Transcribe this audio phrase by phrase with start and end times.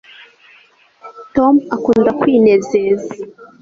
[1.35, 3.09] tom akunda kwinezeza